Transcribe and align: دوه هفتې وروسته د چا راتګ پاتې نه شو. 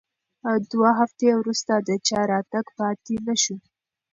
دوه 0.71 0.89
هفتې 0.99 1.27
وروسته 1.39 1.73
د 1.87 1.89
چا 2.07 2.19
راتګ 2.31 2.65
پاتې 2.77 3.15
نه 3.27 3.35
شو. 3.43 3.55